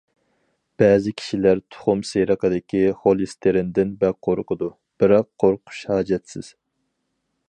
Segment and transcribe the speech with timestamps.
[0.81, 6.53] بەزى كىشىلەر تۇخۇم سېرىقىدىكى خولېستېرىندىن بەك قورقىدۇ، بىراق قورقۇش ھاجەتسىز.